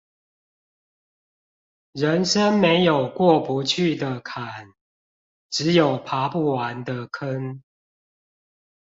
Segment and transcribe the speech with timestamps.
[1.91, 4.73] 人生沒有過不去的坎，
[5.51, 7.61] 只有爬不完的坑